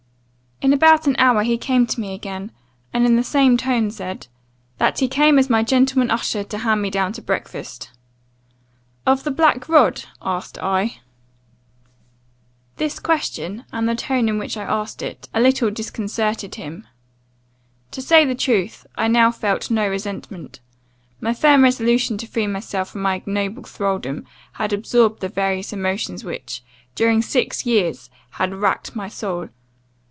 [0.63, 2.51] "In about an hour he came to me again;
[2.93, 4.27] and in the same tone said,
[4.77, 7.89] 'That he came as my gentleman usher to hand me down to breakfast.
[9.07, 11.01] "'Of the black rod?' asked I.
[12.77, 16.85] "This question, and the tone in which I asked it, a little disconcerted him.
[17.89, 20.59] To say the truth, I now felt no resentment;
[21.19, 26.23] my firm resolution to free myself from my ignoble thraldom, had absorbed the various emotions
[26.23, 26.61] which,
[26.93, 29.49] during six years, had racked my soul.